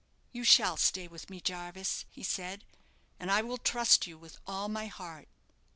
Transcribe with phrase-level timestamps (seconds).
[0.31, 2.65] "You shall stay with me, Jarvis," he said;
[3.19, 5.27] "and I will trust you with all my heart."